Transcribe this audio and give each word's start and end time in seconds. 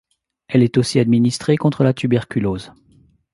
Elle 0.47 0.63
est 0.63 0.79
aussi 0.79 0.97
administrée 0.99 1.57
contre 1.57 1.83
la 1.83 1.93
tuberculose. 1.93 2.73